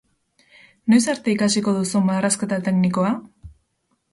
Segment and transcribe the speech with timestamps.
[0.93, 3.13] Noiz arte ikasiko duzu marrazketa teknikoa?